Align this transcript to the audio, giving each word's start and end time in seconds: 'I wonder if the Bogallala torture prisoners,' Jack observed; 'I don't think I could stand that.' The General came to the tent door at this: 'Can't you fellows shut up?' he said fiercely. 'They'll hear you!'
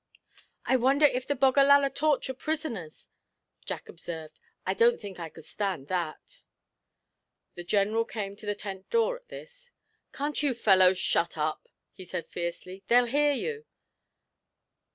'I 0.65 0.77
wonder 0.77 1.05
if 1.05 1.27
the 1.27 1.35
Bogallala 1.35 1.91
torture 1.91 2.33
prisoners,' 2.33 3.07
Jack 3.65 3.87
observed; 3.87 4.39
'I 4.65 4.73
don't 4.73 4.99
think 4.99 5.19
I 5.19 5.29
could 5.29 5.45
stand 5.45 5.89
that.' 5.89 6.41
The 7.53 7.63
General 7.63 8.03
came 8.03 8.35
to 8.37 8.47
the 8.47 8.55
tent 8.55 8.89
door 8.89 9.15
at 9.17 9.27
this: 9.29 9.69
'Can't 10.11 10.41
you 10.41 10.55
fellows 10.55 10.97
shut 10.97 11.37
up?' 11.37 11.69
he 11.91 12.03
said 12.03 12.27
fiercely. 12.27 12.83
'They'll 12.87 13.05
hear 13.05 13.33
you!' 13.33 13.67